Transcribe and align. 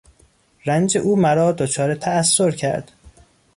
رنج 0.65 0.97
او 0.97 1.15
مرا 1.15 1.51
دچار 1.51 1.95
تاثر 1.95 2.51
کرد. 2.51 2.91